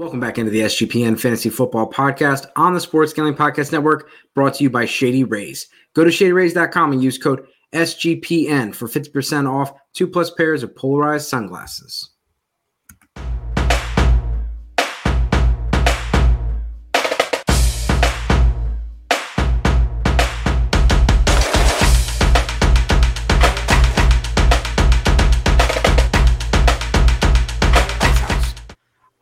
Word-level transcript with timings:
Welcome 0.00 0.18
back 0.18 0.38
into 0.38 0.50
the 0.50 0.62
SGPN 0.62 1.20
Fantasy 1.20 1.50
Football 1.50 1.90
Podcast 1.92 2.46
on 2.56 2.72
the 2.72 2.80
Sports 2.80 3.12
Gambling 3.12 3.36
Podcast 3.36 3.70
Network, 3.70 4.08
brought 4.34 4.54
to 4.54 4.64
you 4.64 4.70
by 4.70 4.86
Shady 4.86 5.24
Rays. 5.24 5.68
Go 5.94 6.04
to 6.04 6.10
shadyrays.com 6.10 6.92
and 6.92 7.02
use 7.02 7.18
code 7.18 7.44
SGPN 7.74 8.74
for 8.74 8.88
50% 8.88 9.46
off 9.46 9.74
two 9.92 10.06
plus 10.06 10.30
pairs 10.30 10.62
of 10.62 10.74
polarized 10.74 11.28
sunglasses. 11.28 12.12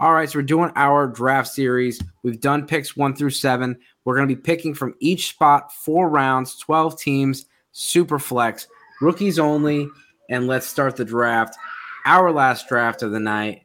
All 0.00 0.12
right, 0.12 0.30
so 0.30 0.38
we're 0.38 0.42
doing 0.42 0.70
our 0.76 1.08
draft 1.08 1.48
series. 1.48 2.00
We've 2.22 2.40
done 2.40 2.66
picks 2.66 2.96
one 2.96 3.16
through 3.16 3.30
seven. 3.30 3.76
We're 4.04 4.14
going 4.14 4.28
to 4.28 4.34
be 4.34 4.40
picking 4.40 4.72
from 4.72 4.94
each 5.00 5.30
spot, 5.30 5.72
four 5.72 6.08
rounds, 6.08 6.56
12 6.58 7.00
teams, 7.00 7.46
super 7.72 8.20
flex, 8.20 8.68
rookies 9.00 9.40
only. 9.40 9.88
And 10.30 10.46
let's 10.46 10.68
start 10.68 10.94
the 10.94 11.04
draft. 11.04 11.56
Our 12.04 12.30
last 12.30 12.68
draft 12.68 13.02
of 13.02 13.10
the 13.10 13.18
night. 13.18 13.62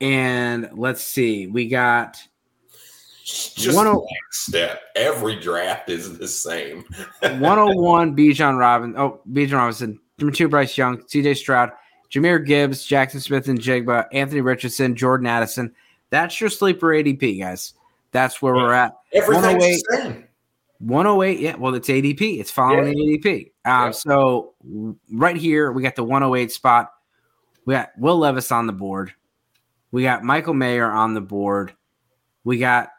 And 0.00 0.70
let's 0.72 1.02
see, 1.02 1.46
we 1.46 1.68
got 1.68 2.16
just 3.24 3.76
one 3.76 3.86
oh 3.86 4.06
step. 4.30 4.80
Every 4.96 5.38
draft 5.38 5.90
is 5.90 6.18
the 6.18 6.26
same. 6.26 6.84
101 7.20 8.16
Bijan 8.16 8.58
Robinson. 8.58 9.00
Oh, 9.00 9.20
Bijan 9.30 9.58
Robinson. 9.58 10.00
Number 10.18 10.34
two, 10.34 10.48
Bryce 10.48 10.76
Young, 10.76 10.98
CJ 11.02 11.36
Stroud. 11.36 11.70
Jahmyr 12.12 12.44
Gibbs, 12.44 12.84
Jackson 12.84 13.20
Smith-Njigba, 13.20 14.06
Anthony 14.12 14.42
Richardson, 14.42 14.94
Jordan 14.94 15.26
Addison. 15.26 15.74
That's 16.10 16.40
your 16.40 16.50
sleeper 16.50 16.88
ADP, 16.88 17.40
guys. 17.40 17.74
That's 18.10 18.42
where 18.42 18.54
we're 18.54 18.74
at. 18.74 18.94
Everything's 19.14 19.82
the 19.82 19.96
same. 19.96 20.28
108, 20.80 21.40
yeah. 21.40 21.56
Well, 21.56 21.74
it's 21.74 21.88
ADP. 21.88 22.40
It's 22.40 22.50
following 22.50 22.98
yeah. 22.98 23.16
ADP. 23.16 23.40
Um, 23.64 23.86
yeah. 23.86 23.90
So 23.92 24.54
right 25.10 25.36
here, 25.36 25.72
we 25.72 25.82
got 25.82 25.96
the 25.96 26.04
108 26.04 26.52
spot. 26.52 26.92
We 27.64 27.74
got 27.74 27.90
Will 27.96 28.18
Levis 28.18 28.52
on 28.52 28.66
the 28.66 28.72
board. 28.72 29.12
We 29.90 30.02
got 30.02 30.24
Michael 30.24 30.54
Mayer 30.54 30.90
on 30.90 31.14
the 31.14 31.20
board. 31.20 31.72
We 32.44 32.58
got 32.58 32.90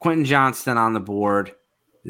Quentin 0.00 0.24
Johnston 0.24 0.76
on 0.76 0.92
the 0.92 1.00
board. 1.00 1.54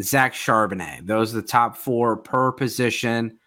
Zach 0.00 0.32
Charbonnet. 0.32 1.06
Those 1.06 1.32
are 1.34 1.40
the 1.40 1.46
top 1.46 1.76
four 1.76 2.16
per 2.16 2.52
position. 2.52 3.37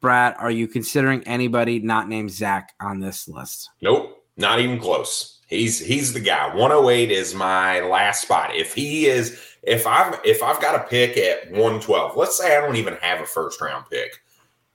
Brad, 0.00 0.34
are 0.38 0.50
you 0.50 0.66
considering 0.66 1.22
anybody 1.24 1.78
not 1.78 2.08
named 2.08 2.30
Zach 2.30 2.74
on 2.80 3.00
this 3.00 3.28
list? 3.28 3.70
Nope, 3.82 4.24
not 4.36 4.60
even 4.60 4.78
close. 4.78 5.40
He's 5.46 5.78
he's 5.78 6.12
the 6.12 6.20
guy. 6.20 6.54
108 6.54 7.10
is 7.10 7.34
my 7.34 7.80
last 7.80 8.22
spot. 8.22 8.54
If 8.54 8.74
he 8.74 9.06
is, 9.06 9.38
if 9.62 9.86
I've 9.86 10.18
if 10.24 10.42
I've 10.42 10.60
got 10.60 10.76
a 10.76 10.88
pick 10.88 11.16
at 11.18 11.50
112, 11.50 12.16
let's 12.16 12.38
say 12.38 12.56
I 12.56 12.60
don't 12.60 12.76
even 12.76 12.94
have 13.02 13.20
a 13.20 13.26
first 13.26 13.60
round 13.60 13.86
pick. 13.90 14.22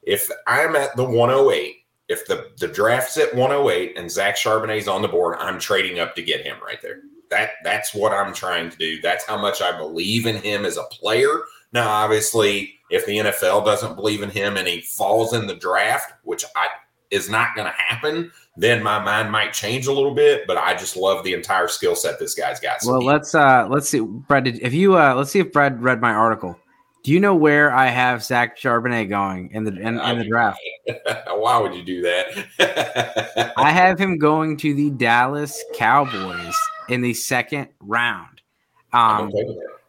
If 0.04 0.30
I'm 0.46 0.76
at 0.76 0.96
the 0.96 1.06
108, 1.06 1.78
if 2.10 2.28
the 2.28 2.52
the 2.60 2.68
draft's 2.68 3.18
at 3.18 3.34
108 3.34 3.98
and 3.98 4.12
Zach 4.12 4.36
Charbonnet's 4.36 4.88
on 4.88 5.02
the 5.02 5.08
board, 5.08 5.38
I'm 5.40 5.60
trading 5.60 6.00
up 6.00 6.14
to 6.16 6.22
get 6.22 6.46
him 6.46 6.58
right 6.64 6.82
there. 6.82 7.00
That 7.32 7.52
that's 7.64 7.96
what 7.96 8.12
I'm 8.12 8.34
trying 8.34 8.70
to 8.70 8.78
do. 8.78 9.02
That's 9.02 9.26
how 9.26 9.38
much 9.38 9.62
I 9.62 9.76
believe 9.78 10.26
in 10.28 10.36
him 10.36 10.66
as 10.66 10.78
a 10.78 10.84
player. 10.92 11.44
Now, 11.72 11.90
obviously, 11.90 12.75
if 12.90 13.06
the 13.06 13.18
NFL 13.18 13.66
doesn't 13.66 13.96
believe 13.96 14.22
in 14.22 14.30
him 14.30 14.58
and 14.58 14.68
he 14.68 14.82
falls 14.82 15.34
in 15.34 15.48
the 15.48 15.56
draft, 15.56 16.14
which 16.24 16.46
I 16.56 16.68
is 17.12 17.30
not 17.30 17.56
going 17.56 17.68
to 17.68 17.74
happen, 17.78 18.32
then 18.58 18.82
my 18.82 19.00
mind 19.00 19.32
might 19.32 19.54
change 19.54 19.88
a 19.88 19.92
little 19.92 20.14
bit. 20.14 20.46
But 20.48 20.58
I 20.58 20.76
just 20.76 20.96
love 20.96 21.24
the 21.24 21.34
entire 21.34 21.68
skill 21.68 21.96
set 21.96 22.20
this 22.20 22.36
guy's 22.36 22.60
got. 22.60 22.80
Well, 22.86 23.04
let's 23.04 23.36
uh 23.36 23.68
let's 23.70 23.90
see, 23.90 24.02
Brad. 24.02 24.48
If 24.48 24.74
you 24.74 24.98
uh 24.98 25.16
let's 25.16 25.32
see 25.32 25.40
if 25.40 25.52
Brad 25.52 25.82
read 25.82 26.02
my 26.02 26.14
article. 26.14 26.58
Do 27.04 27.12
you 27.12 27.20
know 27.20 27.36
where 27.36 27.72
I 27.72 27.86
have 27.86 28.24
Zach 28.24 28.58
Charbonnet 28.58 29.10
going 29.10 29.52
in 29.52 29.64
the 29.64 29.72
in, 29.80 30.00
in 30.00 30.18
the 30.18 30.28
draft? 30.28 30.60
Why 31.28 31.60
would 31.60 31.76
you 31.76 31.84
do 31.84 32.02
that? 32.02 33.54
I 33.58 33.72
have 33.72 34.00
him 34.00 34.18
going 34.18 34.58
to 34.58 34.74
the 34.74 34.90
Dallas 34.90 35.64
Cowboys 35.76 36.56
in 36.90 37.02
the 37.02 37.14
second 37.14 37.68
round. 37.80 38.42
Um, 38.92 39.32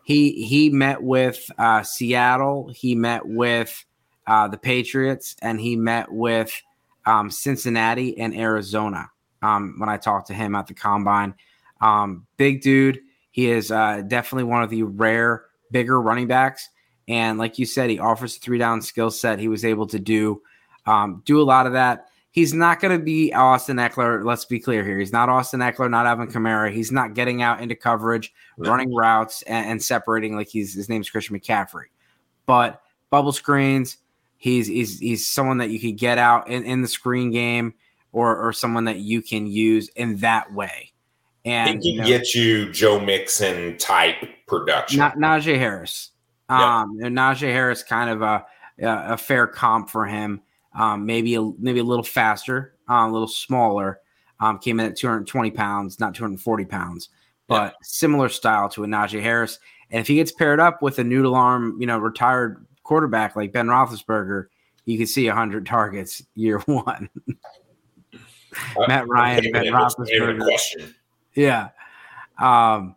he 0.07 0.45
he 0.45 0.71
met 0.71 1.03
with 1.03 1.51
uh, 1.59 1.83
Seattle, 1.83 2.71
he 2.73 2.95
met 2.95 3.27
with 3.27 3.85
uh, 4.25 4.47
the 4.47 4.57
Patriots, 4.57 5.35
and 5.43 5.61
he 5.61 5.75
met 5.75 6.13
with 6.13 6.63
um, 7.07 7.29
Cincinnati 7.29 8.17
and 8.17 8.33
Arizona. 8.33 9.11
Um, 9.43 9.75
when 9.79 9.89
I 9.89 9.97
talked 9.97 10.29
to 10.29 10.35
him 10.35 10.55
at 10.55 10.69
the 10.69 10.75
combine, 10.75 11.35
um, 11.81 12.25
big 12.37 12.63
dude. 12.63 13.01
He 13.33 13.51
is 13.51 13.73
uh, 13.73 14.03
definitely 14.07 14.45
one 14.45 14.63
of 14.63 14.71
the 14.71 14.85
rare 14.85 15.47
bigger 15.73 16.01
running 16.01 16.29
backs, 16.29 16.69
and 17.09 17.37
like 17.37 17.59
you 17.59 17.67
said, 17.67 17.91
he 17.91 17.99
offers 17.99 18.37
a 18.37 18.39
three 18.39 18.59
down 18.59 18.83
skill 18.83 19.11
set. 19.11 19.41
He 19.41 19.49
was 19.49 19.65
able 19.65 19.89
to 19.89 19.99
do 19.99 20.41
um, 20.87 21.21
do 21.25 21.41
a 21.41 21.43
lot 21.43 21.67
of 21.67 21.73
that. 21.73 22.07
He's 22.37 22.53
not 22.53 22.81
going 22.81 22.93
to 22.93 23.03
be 23.03 23.33
Austin 23.33 23.79
Ekeler. 23.79 24.23
Let's 24.23 24.45
be 24.45 24.61
clear 24.61 24.85
here. 24.85 24.99
He's 24.99 25.11
not 25.11 25.31
Austin 25.31 25.61
Ekeler, 25.61 25.89
not 25.89 26.05
Alvin 26.05 26.29
Kamara. 26.29 26.71
He's 26.71 26.93
not 26.93 27.15
getting 27.15 27.41
out 27.41 27.63
into 27.63 27.75
coverage, 27.75 28.35
running 28.59 28.95
routes, 28.95 29.41
and, 29.45 29.71
and, 29.71 29.83
separating 29.83 30.37
like 30.37 30.49
he's 30.49 30.75
his 30.75 30.91
name's 30.91 31.09
Christian 31.09 31.41
McCaffrey. 31.41 31.87
But 32.45 32.83
bubble 33.09 33.33
screens, 33.33 33.97
he's 34.37 34.67
he's 34.67 34.99
he's 34.99 35.27
someone 35.27 35.57
that 35.59 35.71
you 35.71 35.81
could 35.81 35.97
get 35.97 36.19
out 36.19 36.51
in, 36.51 36.63
in 36.65 36.83
the 36.83 36.89
screen 36.89 37.31
game 37.31 37.73
or 38.13 38.37
or 38.37 38.53
someone 38.53 38.85
that 38.85 38.99
you 38.99 39.23
can 39.23 39.47
use 39.47 39.89
in 39.97 40.19
that 40.19 40.53
way. 40.53 40.93
And 41.47 41.83
he 41.83 41.97
can 41.97 42.07
you 42.07 42.13
know, 42.13 42.19
get 42.19 42.35
you 42.35 42.71
Joe 42.71 43.01
Mixon 43.01 43.79
type 43.79 44.17
production. 44.47 44.99
Not 44.99 45.17
Najee 45.17 45.59
Harris. 45.59 46.11
Um, 46.51 46.99
yep. 47.01 47.13
Najee 47.13 47.51
Harris 47.51 47.83
kind 47.83 48.11
of 48.11 48.21
a 48.21 48.45
a 48.79 49.17
fair 49.17 49.47
comp 49.47 49.89
for 49.89 50.05
him 50.05 50.43
um, 50.77 51.05
maybe 51.07 51.35
a, 51.35 51.43
maybe 51.59 51.81
a 51.81 51.85
little 51.85 52.05
faster, 52.05 52.75
uh, 52.89 53.07
a 53.09 53.11
little 53.11 53.29
smaller. 53.29 54.01
Um, 54.39 54.59
came 54.59 54.79
in 54.79 54.87
at 54.87 54.97
220 54.97 55.51
pounds, 55.53 55.99
not 55.99 56.15
240 56.15 56.67
pounds, 56.67 57.09
but 57.49 57.73
yeah. 57.73 57.77
similar 57.83 58.29
style 58.29 58.69
to 58.69 58.85
a 58.85 58.87
Najee 58.87 59.23
Harris. 59.23 59.59
And 59.91 60.01
if 60.01 60.07
he 60.07 60.17
gets 60.17 60.31
paired 60.31 60.61
up 60.61 60.83
with 60.83 60.99
a 60.99 61.05
noodle 61.05 61.35
arm, 61.35 61.77
you 61.81 61.87
know, 61.87 61.99
retired 61.99 62.67
quarterback 62.83 63.35
like 63.35 63.53
Ben 63.53 63.67
Roethlisberger, 63.67 64.47
you 64.85 64.99
can 64.99 65.07
see 65.07 65.27
100 65.27 65.65
targets 65.65 66.23
year 66.35 66.59
one. 66.67 67.09
uh, 68.15 68.87
Matt 68.87 69.09
Ryan, 69.09 69.53
Ben 69.53 69.65
Roethlisberger. 69.65 70.93
Yeah. 71.35 71.71
Um, 72.39 72.95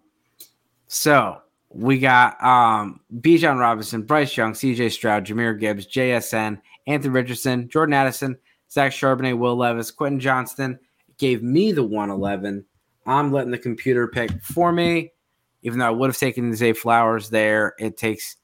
so 0.88 1.42
we 1.70 2.00
got 2.00 2.44
um, 2.44 3.00
Bijan 3.14 3.60
Robinson, 3.60 4.02
Bryce 4.02 4.36
Young, 4.36 4.54
CJ 4.54 4.92
Stroud, 4.92 5.26
Jahmyr 5.26 5.60
Gibbs, 5.60 5.88
JSN, 5.88 6.60
Anthony 6.90 7.14
Richardson, 7.14 7.70
Jordan 7.70 7.94
Addison, 7.94 8.38
Zach 8.72 8.92
Charbonnet, 8.92 9.38
Will 9.38 9.56
Levis, 9.56 9.92
Quentin 9.92 10.20
Johnston 10.20 10.80
gave 11.20 11.44
me 11.44 11.72
the 11.72 11.84
111. 11.84 12.66
I'm 13.06 13.32
letting 13.32 13.52
the 13.52 13.60
computer 13.60 14.08
pick 14.08 14.32
for 14.42 14.72
me, 14.72 15.12
even 15.62 15.78
though 15.78 15.86
I 15.86 15.92
would 15.92 16.10
have 16.10 16.18
taken 16.18 16.54
Zay 16.56 16.74
Flowers 16.74 17.30
there. 17.30 17.76
It 17.78 17.96
takes 17.96 18.38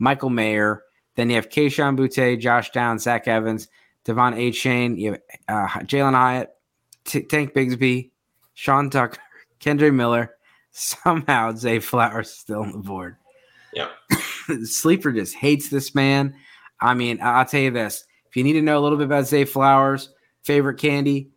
Michael 0.00 0.30
Mayer. 0.30 0.82
Then 1.14 1.30
you 1.30 1.36
have 1.36 1.48
Kayshon 1.48 1.96
Boutte, 1.96 2.40
Josh 2.40 2.70
Downs, 2.70 3.04
Zach 3.04 3.28
Evans, 3.28 3.68
De'Von 4.04 4.34
Achane, 4.34 4.98
you 4.98 5.12
have 5.12 5.20
uh, 5.48 5.80
Jalin 5.84 6.14
Hyatt, 6.14 6.50
T- 7.04 7.22
Tank 7.22 7.54
Bigsby, 7.54 8.10
Sean 8.54 8.90
Tucker, 8.90 9.18
Kendre 9.60 9.94
Miller. 9.94 10.34
Somehow 10.72 11.54
Zay 11.54 11.78
Flowers 11.78 12.30
is 12.30 12.36
still 12.38 12.62
on 12.62 12.72
the 12.72 12.78
board. 12.78 13.16
Yeah. 13.74 13.90
Sleeper 14.64 15.12
just 15.12 15.34
hates 15.34 15.68
this 15.68 15.94
man. 15.94 16.34
I 16.82 16.94
mean, 16.94 17.18
I'll 17.22 17.46
tell 17.46 17.60
you 17.60 17.70
this: 17.70 18.04
if 18.28 18.36
you 18.36 18.44
need 18.44 18.54
to 18.54 18.62
know 18.62 18.78
a 18.78 18.82
little 18.82 18.98
bit 18.98 19.06
about 19.06 19.26
Zay 19.26 19.44
Flowers, 19.44 20.10
favorite 20.42 20.78
candy, 20.78 21.30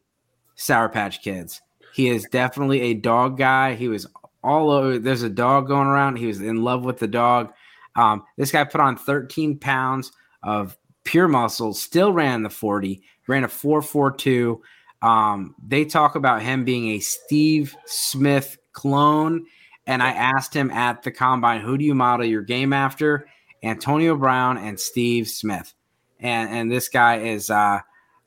Sour 0.55 0.89
Patch 0.89 1.21
Kids. 1.21 1.61
He 1.93 2.09
is 2.09 2.25
definitely 2.31 2.81
a 2.81 2.93
dog 2.93 3.37
guy. 3.37 3.75
He 3.75 3.87
was 3.87 4.07
all 4.43 4.69
over. 4.69 4.99
There's 4.99 5.23
a 5.23 5.29
dog 5.29 5.67
going 5.67 5.87
around. 5.87 6.17
He 6.17 6.25
was 6.25 6.41
in 6.41 6.63
love 6.63 6.83
with 6.83 6.99
the 6.99 7.07
dog. 7.07 7.53
Um, 7.95 8.23
this 8.37 8.51
guy 8.51 8.63
put 8.63 8.81
on 8.81 8.97
13 8.97 9.59
pounds 9.59 10.11
of 10.43 10.77
pure 11.03 11.27
muscle. 11.27 11.73
Still 11.73 12.11
ran 12.11 12.43
the 12.43 12.49
40. 12.49 13.01
Ran 13.27 13.43
a 13.43 13.47
442. 13.47 14.61
Um, 15.01 15.55
they 15.65 15.85
talk 15.85 16.15
about 16.15 16.41
him 16.41 16.65
being 16.65 16.89
a 16.89 16.99
Steve 16.99 17.75
Smith 17.85 18.57
clone. 18.73 19.45
And 19.87 20.01
I 20.01 20.11
asked 20.11 20.53
him 20.53 20.71
at 20.71 21.03
the 21.03 21.11
combine, 21.11 21.61
who 21.61 21.77
do 21.77 21.85
you 21.85 21.95
model 21.95 22.25
your 22.25 22.41
game 22.41 22.73
after? 22.73 23.27
Antonio 23.63 24.15
Brown 24.15 24.57
and 24.57 24.79
Steve 24.79 25.27
Smith. 25.27 25.73
And 26.19 26.49
and 26.49 26.71
this 26.71 26.89
guy 26.89 27.19
is 27.19 27.49
uh 27.49 27.79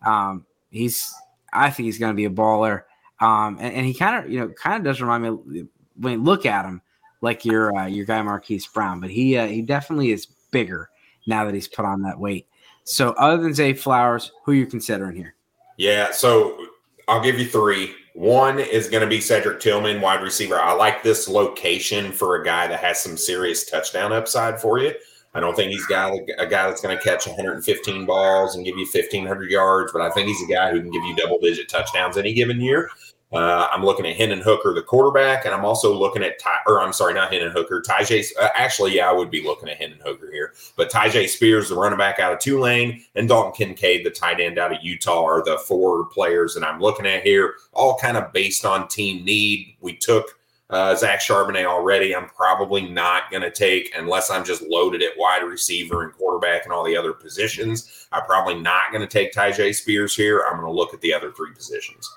um 0.04 0.46
he's 0.70 1.12
I 1.52 1.70
think 1.70 1.86
he's 1.86 1.98
gonna 1.98 2.14
be 2.14 2.26
a 2.26 2.30
baller. 2.30 2.82
Um 3.20 3.58
and, 3.60 3.74
and 3.74 3.86
he 3.86 3.94
kind 3.94 4.24
of 4.24 4.30
you 4.30 4.40
know 4.40 4.48
kind 4.48 4.76
of 4.76 4.84
does 4.84 5.00
remind 5.00 5.22
me 5.22 5.66
when 5.96 6.12
you 6.12 6.22
look 6.22 6.46
at 6.46 6.64
him 6.64 6.82
like 7.20 7.44
your 7.44 7.76
uh, 7.76 7.86
your 7.86 8.04
guy 8.04 8.22
Marquise 8.22 8.66
Brown, 8.66 9.00
but 9.00 9.10
he 9.10 9.36
uh, 9.36 9.46
he 9.46 9.62
definitely 9.62 10.12
is 10.12 10.26
bigger 10.50 10.90
now 11.26 11.44
that 11.44 11.54
he's 11.54 11.68
put 11.68 11.84
on 11.84 12.02
that 12.02 12.18
weight. 12.18 12.46
So 12.84 13.10
other 13.12 13.42
than 13.42 13.52
Zay 13.54 13.74
Flowers, 13.74 14.32
who 14.44 14.52
you 14.52 14.66
considering 14.66 15.16
here? 15.16 15.34
Yeah, 15.76 16.10
so 16.10 16.58
I'll 17.06 17.22
give 17.22 17.38
you 17.38 17.44
three 17.44 17.94
One 18.14 18.58
is 18.58 18.88
going 18.88 19.02
to 19.02 19.06
be 19.06 19.20
Cedric 19.20 19.60
Tillman, 19.60 20.00
wide 20.00 20.22
receiver. 20.22 20.60
I 20.60 20.72
like 20.72 21.02
this 21.02 21.28
location 21.28 22.12
for 22.12 22.36
a 22.36 22.44
guy 22.44 22.66
that 22.66 22.80
has 22.80 23.00
some 23.00 23.16
serious 23.16 23.68
touchdown 23.68 24.12
upside 24.12 24.60
for 24.60 24.78
you. 24.78 24.94
I 25.38 25.40
don't 25.40 25.54
think 25.54 25.70
he's 25.70 25.86
got 25.86 26.12
a, 26.12 26.42
a 26.42 26.46
guy 26.46 26.66
that's 26.66 26.80
going 26.80 26.98
to 26.98 27.02
catch 27.02 27.28
115 27.28 28.06
balls 28.06 28.56
and 28.56 28.64
give 28.64 28.76
you 28.76 28.86
1,500 28.92 29.50
yards, 29.50 29.92
but 29.92 30.02
I 30.02 30.10
think 30.10 30.26
he's 30.26 30.42
a 30.42 30.52
guy 30.52 30.72
who 30.72 30.80
can 30.80 30.90
give 30.90 31.04
you 31.04 31.14
double 31.14 31.38
digit 31.38 31.68
touchdowns 31.68 32.16
any 32.16 32.34
given 32.34 32.60
year. 32.60 32.90
Uh, 33.30 33.68
I'm 33.70 33.84
looking 33.84 34.04
at 34.06 34.16
Hendon 34.16 34.40
Hooker, 34.40 34.74
the 34.74 34.82
quarterback, 34.82 35.44
and 35.44 35.54
I'm 35.54 35.64
also 35.64 35.94
looking 35.94 36.24
at 36.24 36.40
Ty, 36.40 36.56
or 36.66 36.80
I'm 36.80 36.92
sorry, 36.92 37.14
not 37.14 37.30
Hendon 37.30 37.52
Hooker, 37.52 37.80
Tyjae. 37.86 38.26
Uh, 38.40 38.48
actually, 38.56 38.96
yeah, 38.96 39.08
I 39.08 39.12
would 39.12 39.30
be 39.30 39.44
looking 39.44 39.68
at 39.68 39.76
Hendon 39.76 40.00
Hooker 40.02 40.32
here, 40.32 40.54
but 40.76 40.90
Tyjae 40.90 41.28
Spears, 41.28 41.68
the 41.68 41.76
running 41.76 41.98
back 41.98 42.18
out 42.18 42.32
of 42.32 42.40
Tulane, 42.40 43.04
and 43.14 43.28
Dalton 43.28 43.52
Kincaid, 43.52 44.04
the 44.04 44.10
tight 44.10 44.40
end 44.40 44.58
out 44.58 44.72
of 44.72 44.78
Utah, 44.82 45.24
are 45.24 45.44
the 45.44 45.58
four 45.58 46.06
players 46.06 46.54
that 46.54 46.64
I'm 46.64 46.80
looking 46.80 47.06
at 47.06 47.22
here. 47.22 47.54
All 47.74 47.96
kind 47.98 48.16
of 48.16 48.32
based 48.32 48.64
on 48.64 48.88
team 48.88 49.24
need. 49.24 49.76
We 49.80 49.94
took 49.94 50.37
uh, 50.70 50.94
Zach 50.94 51.20
Charbonnet 51.20 51.64
already. 51.64 52.14
I'm 52.14 52.28
probably 52.28 52.88
not 52.88 53.30
going 53.30 53.42
to 53.42 53.50
take 53.50 53.92
unless 53.96 54.30
I'm 54.30 54.44
just 54.44 54.62
loaded 54.62 55.02
at 55.02 55.12
wide 55.16 55.42
receiver 55.42 56.04
and 56.04 56.12
quarterback 56.12 56.64
and 56.64 56.72
all 56.72 56.84
the 56.84 56.96
other 56.96 57.12
positions. 57.12 58.06
I'm 58.12 58.24
probably 58.24 58.60
not 58.60 58.92
going 58.92 59.00
to 59.00 59.06
take 59.06 59.32
Tyjae 59.32 59.74
Spears 59.74 60.14
here. 60.14 60.44
I'm 60.46 60.60
going 60.60 60.66
to 60.66 60.72
look 60.72 60.92
at 60.92 61.00
the 61.00 61.14
other 61.14 61.32
three 61.32 61.52
positions. 61.54 62.08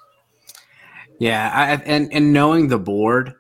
Yeah, 1.20 1.52
I, 1.54 1.74
and 1.86 2.12
and 2.12 2.34
knowing 2.34 2.68
the 2.68 2.80
board, 2.80 3.36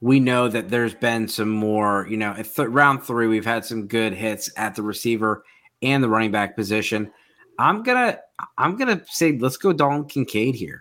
we 0.00 0.20
know 0.20 0.48
that 0.48 0.70
there's 0.70 0.94
been 0.94 1.28
some 1.28 1.50
more. 1.50 2.06
You 2.08 2.16
know, 2.16 2.30
at 2.30 2.54
th- 2.54 2.68
round 2.68 3.02
three, 3.02 3.26
we've 3.26 3.44
had 3.44 3.62
some 3.62 3.86
good 3.86 4.14
hits 4.14 4.50
at 4.56 4.74
the 4.74 4.82
receiver 4.82 5.44
and 5.82 6.02
the 6.02 6.08
running 6.08 6.30
back 6.30 6.56
position. 6.56 7.12
I'm 7.58 7.82
gonna 7.82 8.18
I'm 8.56 8.76
gonna 8.76 9.02
say 9.06 9.36
let's 9.38 9.58
go 9.58 9.74
Dalton 9.74 10.06
Kincaid 10.06 10.54
here. 10.54 10.80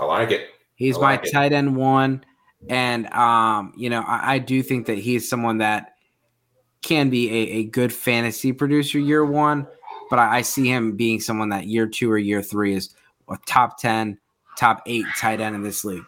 I 0.00 0.04
like 0.04 0.30
it. 0.30 0.48
He's 0.76 0.96
like 0.96 1.22
my 1.22 1.28
it. 1.28 1.32
tight 1.32 1.52
end 1.52 1.76
one, 1.76 2.24
and 2.68 3.06
um, 3.12 3.72
you 3.76 3.90
know, 3.90 4.02
I, 4.02 4.34
I, 4.34 4.38
do 4.38 4.62
think 4.62 4.86
that 4.86 4.98
he's 4.98 5.28
someone 5.28 5.58
that 5.58 5.94
can 6.80 7.10
be 7.10 7.28
a, 7.28 7.58
a 7.58 7.64
good 7.64 7.92
fantasy 7.92 8.52
producer 8.52 8.98
year 8.98 9.24
one, 9.24 9.66
but 10.10 10.18
I, 10.18 10.38
I 10.38 10.42
see 10.42 10.68
him 10.68 10.96
being 10.96 11.20
someone 11.20 11.48
that 11.50 11.66
year 11.66 11.86
two 11.86 12.10
or 12.10 12.18
year 12.18 12.42
three 12.42 12.74
is 12.74 12.94
a 13.28 13.36
top 13.46 13.78
ten 13.78 14.18
top 14.56 14.82
eight 14.86 15.06
tight 15.16 15.40
end 15.40 15.54
in 15.54 15.62
this 15.62 15.84
league. 15.84 16.04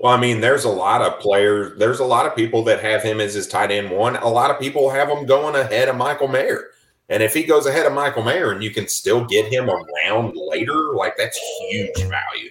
Well, 0.00 0.12
I 0.12 0.20
mean, 0.20 0.40
there's 0.40 0.64
a 0.64 0.70
lot 0.70 1.02
of 1.02 1.18
players. 1.18 1.76
There's 1.78 1.98
a 1.98 2.04
lot 2.04 2.24
of 2.24 2.36
people 2.36 2.62
that 2.64 2.80
have 2.80 3.02
him 3.02 3.20
as 3.20 3.34
his 3.34 3.48
tight 3.48 3.70
end 3.70 3.90
one. 3.90 4.16
A 4.16 4.28
lot 4.28 4.50
of 4.50 4.60
people 4.60 4.90
have 4.90 5.08
him 5.08 5.26
going 5.26 5.56
ahead 5.56 5.88
of 5.88 5.96
Michael 5.96 6.28
Mayer. 6.28 6.66
And 7.08 7.22
if 7.22 7.34
he 7.34 7.42
goes 7.42 7.66
ahead 7.66 7.86
of 7.86 7.94
Michael 7.94 8.22
Mayer 8.22 8.52
and 8.52 8.62
you 8.62 8.70
can 8.70 8.86
still 8.86 9.24
get 9.24 9.52
him 9.52 9.68
around 9.68 10.34
later, 10.36 10.94
like 10.94 11.16
that's 11.16 11.38
huge 11.60 11.96
value. 11.96 12.50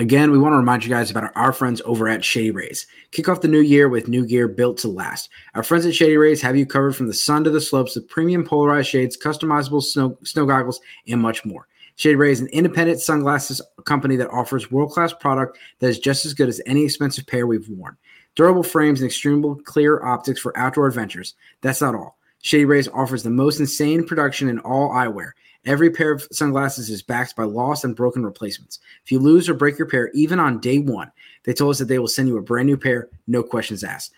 Again, 0.00 0.30
we 0.30 0.38
want 0.38 0.52
to 0.52 0.58
remind 0.58 0.84
you 0.84 0.90
guys 0.90 1.10
about 1.10 1.32
our 1.34 1.52
friends 1.52 1.82
over 1.84 2.08
at 2.08 2.24
Shady 2.24 2.52
Rays. 2.52 2.86
Kick 3.10 3.28
off 3.28 3.40
the 3.40 3.48
new 3.48 3.58
year 3.58 3.88
with 3.88 4.06
new 4.06 4.24
gear 4.24 4.46
built 4.46 4.76
to 4.78 4.88
last. 4.88 5.28
Our 5.56 5.64
friends 5.64 5.86
at 5.86 5.94
Shady 5.94 6.16
Rays 6.16 6.40
have 6.40 6.56
you 6.56 6.66
covered 6.66 6.94
from 6.94 7.08
the 7.08 7.12
sun 7.12 7.42
to 7.42 7.50
the 7.50 7.60
slopes 7.60 7.96
with 7.96 8.08
premium 8.08 8.44
polarized 8.44 8.88
shades, 8.88 9.18
customizable 9.18 9.82
snow, 9.82 10.16
snow 10.22 10.46
goggles, 10.46 10.80
and 11.08 11.20
much 11.20 11.44
more. 11.44 11.66
Shady 11.96 12.14
Ray 12.14 12.30
is 12.30 12.38
an 12.38 12.46
independent 12.48 13.00
sunglasses 13.00 13.60
company 13.86 14.14
that 14.14 14.30
offers 14.30 14.70
world 14.70 14.92
class 14.92 15.12
product 15.12 15.58
that 15.80 15.88
is 15.88 15.98
just 15.98 16.24
as 16.24 16.32
good 16.32 16.48
as 16.48 16.60
any 16.64 16.84
expensive 16.84 17.26
pair 17.26 17.48
we've 17.48 17.68
worn. 17.68 17.96
Durable 18.36 18.62
frames 18.62 19.00
and 19.00 19.06
extremely 19.08 19.60
clear 19.64 20.04
optics 20.04 20.38
for 20.38 20.56
outdoor 20.56 20.86
adventures. 20.86 21.34
That's 21.60 21.80
not 21.80 21.96
all. 21.96 22.18
Shady 22.40 22.66
Rays 22.66 22.86
offers 22.86 23.24
the 23.24 23.30
most 23.30 23.58
insane 23.58 24.06
production 24.06 24.48
in 24.48 24.60
all 24.60 24.90
eyewear. 24.90 25.32
Every 25.68 25.90
pair 25.90 26.12
of 26.12 26.26
sunglasses 26.32 26.88
is 26.88 27.02
backed 27.02 27.36
by 27.36 27.44
lost 27.44 27.84
and 27.84 27.94
broken 27.94 28.24
replacements. 28.24 28.78
If 29.04 29.12
you 29.12 29.18
lose 29.18 29.50
or 29.50 29.54
break 29.54 29.76
your 29.76 29.86
pair, 29.86 30.08
even 30.14 30.40
on 30.40 30.60
day 30.60 30.78
one, 30.78 31.12
they 31.44 31.52
told 31.52 31.72
us 31.72 31.78
that 31.78 31.88
they 31.88 31.98
will 31.98 32.08
send 32.08 32.26
you 32.26 32.38
a 32.38 32.42
brand 32.42 32.66
new 32.66 32.78
pair, 32.78 33.10
no 33.26 33.42
questions 33.42 33.84
asked. 33.84 34.14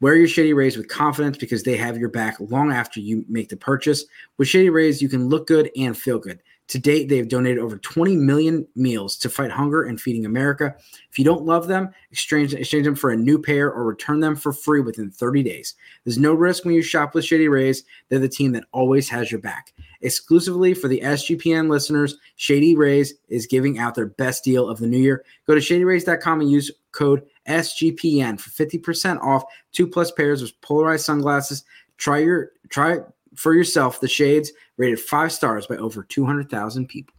Wear 0.00 0.14
your 0.14 0.28
Shady 0.28 0.52
Rays 0.52 0.76
with 0.76 0.86
confidence 0.86 1.36
because 1.36 1.64
they 1.64 1.76
have 1.76 1.98
your 1.98 2.10
back 2.10 2.36
long 2.38 2.70
after 2.70 3.00
you 3.00 3.24
make 3.28 3.48
the 3.48 3.56
purchase. 3.56 4.04
With 4.38 4.46
Shady 4.46 4.70
Rays, 4.70 5.02
you 5.02 5.08
can 5.08 5.28
look 5.28 5.48
good 5.48 5.68
and 5.76 5.98
feel 5.98 6.20
good. 6.20 6.40
To 6.68 6.78
date, 6.78 7.08
they've 7.08 7.28
donated 7.28 7.58
over 7.58 7.76
20 7.76 8.16
million 8.16 8.66
meals 8.74 9.16
to 9.18 9.28
fight 9.28 9.50
hunger 9.50 9.82
and 9.82 10.00
feeding 10.00 10.24
America. 10.24 10.74
If 11.10 11.18
you 11.18 11.24
don't 11.24 11.44
love 11.44 11.66
them, 11.66 11.90
exchange, 12.10 12.54
exchange 12.54 12.86
them 12.86 12.94
for 12.94 13.10
a 13.10 13.16
new 13.16 13.38
pair 13.38 13.70
or 13.70 13.84
return 13.84 14.20
them 14.20 14.36
for 14.36 14.52
free 14.52 14.80
within 14.80 15.10
30 15.10 15.42
days. 15.42 15.74
There's 16.04 16.18
no 16.18 16.32
risk 16.32 16.64
when 16.64 16.74
you 16.74 16.80
shop 16.80 17.14
with 17.14 17.24
Shady 17.24 17.48
Rays. 17.48 17.84
They're 18.08 18.18
the 18.18 18.28
team 18.28 18.52
that 18.52 18.64
always 18.72 19.08
has 19.10 19.30
your 19.30 19.40
back. 19.40 19.74
Exclusively 20.00 20.72
for 20.72 20.88
the 20.88 21.00
SGPN 21.00 21.68
listeners, 21.68 22.16
Shady 22.36 22.74
Rays 22.74 23.14
is 23.28 23.46
giving 23.46 23.78
out 23.78 23.94
their 23.94 24.06
best 24.06 24.42
deal 24.42 24.68
of 24.68 24.78
the 24.78 24.86
new 24.86 24.98
year. 24.98 25.24
Go 25.46 25.54
to 25.54 25.60
shadyrays.com 25.60 26.40
and 26.40 26.50
use 26.50 26.70
code 26.92 27.22
SGPN 27.48 28.40
for 28.40 28.50
50% 28.50 29.20
off 29.20 29.44
two 29.72 29.86
plus 29.86 30.10
pairs 30.10 30.42
of 30.42 30.58
polarized 30.60 31.04
sunglasses. 31.04 31.64
Try 31.98 32.18
your 32.18 32.52
try 32.68 33.00
for 33.34 33.54
yourself 33.54 34.00
the 34.00 34.08
shades 34.08 34.52
rated 34.76 35.00
five 35.00 35.32
stars 35.32 35.66
by 35.66 35.76
over 35.76 36.02
200,000 36.02 36.86
people. 36.86 37.14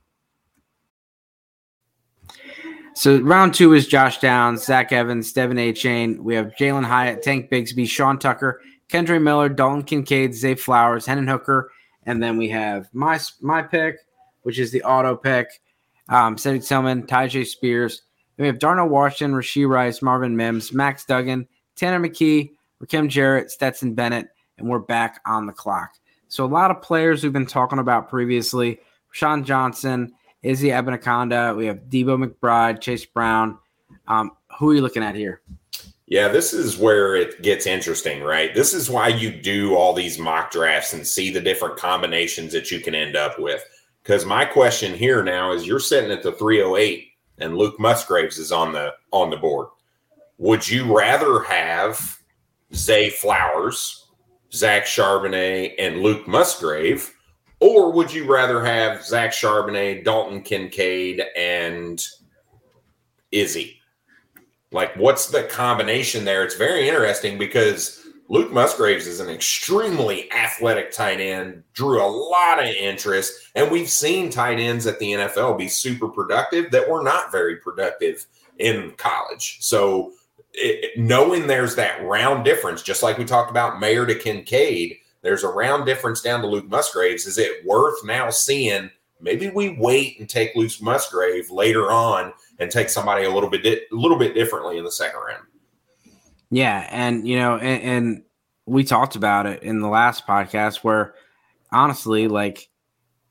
So 2.95 3.19
round 3.19 3.55
two 3.55 3.73
is 3.73 3.87
Josh 3.87 4.19
Downs, 4.19 4.65
Zach 4.65 4.91
Evans, 4.91 5.33
De'Von 5.33 5.57
Achane. 5.57 6.19
We 6.19 6.35
have 6.35 6.53
Jalin 6.59 6.85
Hyatt, 6.85 7.23
Tank 7.23 7.49
Bigsby, 7.49 7.89
Sean 7.89 8.19
Tucker, 8.19 8.61
Kendre 8.87 9.19
Miller, 9.19 9.49
Dalton 9.49 9.83
Kincaid, 9.83 10.35
Zay 10.35 10.53
Flowers, 10.53 11.07
Hendon 11.07 11.27
Hooker, 11.27 11.71
and 12.03 12.21
then 12.21 12.37
we 12.37 12.49
have 12.49 12.89
my 12.93 13.19
my 13.41 13.63
pick, 13.63 13.97
which 14.43 14.59
is 14.59 14.71
the 14.71 14.83
auto 14.83 15.15
pick. 15.15 15.47
Um, 16.09 16.37
Cedric 16.37 16.63
Tillman, 16.63 17.07
Tyjae 17.07 17.47
Spears. 17.47 18.03
Then 18.37 18.43
we 18.43 18.47
have 18.47 18.59
Darnell 18.59 18.89
Washington, 18.89 19.35
Rashee 19.35 19.67
Rice, 19.67 20.01
Marvin 20.01 20.35
Mims, 20.35 20.71
Max 20.73 21.05
Duggan, 21.05 21.47
Tanner 21.75 21.99
McKee, 21.99 22.51
Rakim 22.83 23.07
Jarrett, 23.07 23.49
Stetson 23.49 23.95
Bennett, 23.95 24.27
and 24.57 24.67
we're 24.67 24.79
back 24.79 25.21
on 25.25 25.47
the 25.47 25.53
clock. 25.53 25.93
So 26.27 26.45
a 26.45 26.47
lot 26.47 26.71
of 26.71 26.81
players 26.81 27.23
we've 27.23 27.33
been 27.33 27.45
talking 27.45 27.79
about 27.79 28.09
previously: 28.09 28.79
Sean 29.11 29.43
Johnson, 29.43 30.13
Izzy 30.41 30.69
Abanikanda. 30.69 31.55
We 31.55 31.65
have 31.67 31.77
Debo 31.89 32.23
McBride, 32.23 32.81
Chase 32.81 33.05
Brown. 33.05 33.57
Um, 34.07 34.31
who 34.59 34.71
are 34.71 34.73
you 34.75 34.81
looking 34.81 35.03
at 35.03 35.15
here? 35.15 35.41
Yeah, 36.05 36.27
this 36.27 36.53
is 36.53 36.77
where 36.77 37.15
it 37.15 37.41
gets 37.41 37.65
interesting, 37.65 38.21
right? 38.21 38.53
This 38.53 38.73
is 38.73 38.89
why 38.89 39.07
you 39.07 39.31
do 39.31 39.75
all 39.75 39.93
these 39.93 40.19
mock 40.19 40.51
drafts 40.51 40.93
and 40.93 41.07
see 41.07 41.31
the 41.31 41.41
different 41.41 41.77
combinations 41.77 42.51
that 42.51 42.69
you 42.69 42.81
can 42.81 42.93
end 42.93 43.15
up 43.15 43.39
with. 43.39 43.63
Because 44.03 44.25
my 44.25 44.43
question 44.43 44.93
here 44.93 45.23
now 45.23 45.53
is 45.53 45.65
you're 45.65 45.79
sitting 45.79 46.11
at 46.11 46.21
the 46.21 46.33
308 46.33 47.07
and 47.37 47.57
Luke 47.57 47.79
Musgraves 47.79 48.37
is 48.37 48.51
on 48.51 48.73
the 48.73 48.93
on 49.11 49.29
the 49.29 49.37
board. 49.37 49.69
Would 50.37 50.67
you 50.67 50.95
rather 50.95 51.41
have 51.43 52.19
Zay 52.75 53.09
Flowers 53.09 54.02
Zach 54.53 54.85
Charbonnet 54.85 55.73
and 55.79 56.01
Luke 56.01 56.27
Musgrave? 56.27 57.13
Or 57.59 57.91
would 57.91 58.13
you 58.13 58.31
rather 58.31 58.63
have 58.63 59.03
Zach 59.03 59.31
Charbonnet, 59.31 60.03
Dalton 60.03 60.41
Kincaid, 60.41 61.23
and 61.37 62.05
Izzy? 63.31 63.79
Like, 64.71 64.95
what's 64.95 65.27
the 65.27 65.43
combination 65.43 66.25
there? 66.25 66.43
It's 66.43 66.55
very 66.55 66.87
interesting 66.87 67.37
because 67.37 68.05
Luke 68.27 68.51
Musgraves 68.51 69.05
is 69.05 69.19
an 69.19 69.29
extremely 69.29 70.31
athletic 70.31 70.91
tight 70.91 71.19
end, 71.19 71.63
drew 71.73 72.01
a 72.01 72.07
lot 72.07 72.59
of 72.59 72.65
interest, 72.65 73.33
and 73.55 73.69
we've 73.69 73.89
seen 73.89 74.29
tight 74.29 74.59
ends 74.59 74.87
at 74.87 74.97
the 74.99 75.11
NFL 75.13 75.57
be 75.57 75.67
super 75.67 76.07
productive 76.07 76.71
that 76.71 76.89
were 76.89 77.03
not 77.03 77.31
very 77.31 77.57
productive 77.57 78.25
in 78.57 78.91
college. 78.97 79.57
So, 79.61 80.13
it, 80.53 80.97
knowing 80.97 81.47
there's 81.47 81.75
that 81.75 82.03
round 82.03 82.45
difference, 82.45 82.81
just 82.81 83.03
like 83.03 83.17
we 83.17 83.25
talked 83.25 83.51
about 83.51 83.79
Mayer 83.79 84.05
to 84.05 84.15
Kincaid, 84.15 84.97
there's 85.21 85.43
a 85.43 85.49
round 85.49 85.85
difference 85.85 86.21
down 86.21 86.41
to 86.41 86.47
Luke 86.47 86.67
Musgraves. 86.69 87.25
Is 87.25 87.37
it 87.37 87.65
worth 87.65 88.03
now 88.05 88.29
seeing? 88.29 88.89
Maybe 89.21 89.49
we 89.49 89.77
wait 89.79 90.19
and 90.19 90.29
take 90.29 90.55
Luke 90.55 90.71
Musgrave 90.81 91.49
later 91.49 91.91
on 91.91 92.33
and 92.59 92.69
take 92.69 92.89
somebody 92.89 93.23
a 93.23 93.29
little 93.31 93.49
bit 93.49 93.63
di- 93.63 93.81
a 93.91 93.95
little 93.95 94.19
bit 94.19 94.33
differently 94.33 94.77
in 94.77 94.83
the 94.83 94.91
second 94.91 95.21
round. 95.21 95.43
Yeah, 96.51 96.87
and 96.91 97.27
you 97.27 97.37
know, 97.37 97.57
and, 97.57 97.83
and 97.83 98.23
we 98.65 98.83
talked 98.83 99.15
about 99.15 99.45
it 99.45 99.63
in 99.63 99.79
the 99.79 99.87
last 99.87 100.27
podcast 100.27 100.77
where 100.83 101.15
honestly, 101.71 102.27
like 102.27 102.69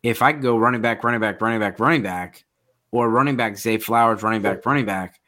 if 0.02 0.23
I 0.23 0.33
go 0.33 0.57
running 0.57 0.81
back, 0.81 1.05
running 1.05 1.21
back, 1.21 1.41
running 1.41 1.61
back, 1.61 1.79
running 1.79 2.02
back, 2.02 2.45
or 2.91 3.09
running 3.09 3.37
back 3.37 3.57
Zay 3.57 3.79
Flowers, 3.79 4.23
running 4.23 4.43
back, 4.43 4.64
running 4.67 4.87
back, 4.87 5.21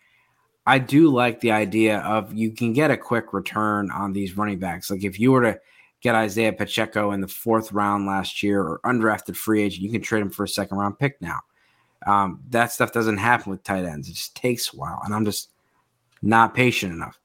I 0.67 0.79
do 0.79 1.11
like 1.11 1.41
the 1.41 1.53
idea 1.53 1.99
of 1.99 2.33
you 2.33 2.51
can 2.51 2.73
get 2.73 2.91
a 2.91 2.97
quick 2.97 3.33
return 3.33 3.91
on 3.91 4.13
these 4.13 4.37
running 4.37 4.59
backs. 4.59 4.91
Like 4.91 5.05
if 5.05 5.21
you 5.21 5.33
were 5.33 5.43
to 5.43 5.61
get 6.01 6.15
Isaiah 6.15 6.53
Pacheco 6.53 7.13
in 7.13 7.21
the 7.21 7.29
fourth 7.29 7.73
round 7.73 8.07
last 8.07 8.43
year 8.43 8.63
or 8.63 8.81
undrafted 8.85 9.37
free 9.37 9.63
agent, 9.63 9.83
you 9.83 9.91
can 9.91 10.01
trade 10.01 10.23
him 10.23 10.31
for 10.31 10.45
a 10.45 10.49
second 10.49 10.79
round 10.79 10.99
pick 10.99 11.21
now. 11.21 11.41
Um, 12.07 12.41
that 12.51 12.73
stuff 12.73 12.93
doesn't 12.93 13.17
happen 13.17 13.51
with 13.51 13.63
tight 13.63 13.85
ends. 13.85 14.09
It 14.09 14.15
just 14.15 14.37
takes 14.37 14.73
a 14.73 14.77
while, 14.77 15.01
and 15.05 15.15
I'm 15.15 15.25
just 15.25 15.51
not 16.21 16.55
patient 16.55 16.93
enough. 16.93 17.19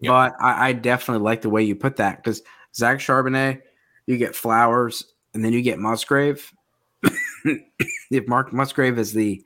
Yep. 0.00 0.10
But 0.10 0.34
I, 0.38 0.68
I, 0.68 0.72
definitely 0.74 1.24
like 1.24 1.40
the 1.40 1.50
way 1.50 1.62
you 1.62 1.74
put 1.74 1.96
that 1.96 2.22
because 2.22 2.42
Zach 2.74 2.98
Charbonnet, 2.98 3.62
you 4.06 4.18
get 4.18 4.36
Flowers, 4.36 5.14
and 5.32 5.42
then 5.42 5.52
you 5.54 5.62
get 5.62 5.78
Musgrave. 5.78 6.52
if 8.10 8.28
Mark 8.28 8.52
Musgrave 8.52 8.98
is 8.98 9.12
the 9.14 9.42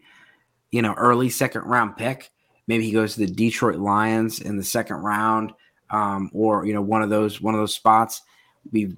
you 0.72 0.82
know, 0.82 0.94
early 0.94 1.28
second 1.28 1.62
round 1.62 1.96
pick. 1.96 2.30
Maybe 2.66 2.84
he 2.84 2.92
goes 2.92 3.14
to 3.14 3.20
the 3.20 3.26
Detroit 3.26 3.76
Lions 3.76 4.40
in 4.40 4.56
the 4.56 4.64
second 4.64 4.96
round, 4.96 5.52
um, 5.90 6.30
or 6.32 6.64
you 6.64 6.72
know, 6.72 6.82
one 6.82 7.02
of 7.02 7.10
those 7.10 7.40
one 7.40 7.54
of 7.54 7.60
those 7.60 7.74
spots. 7.74 8.22
Be 8.70 8.94